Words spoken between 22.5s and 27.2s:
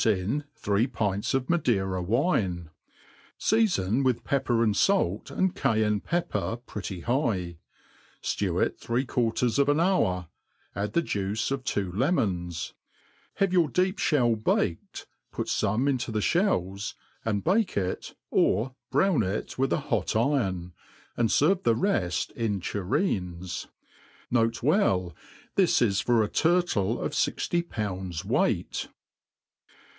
tureens. N. B. This is for a turtle of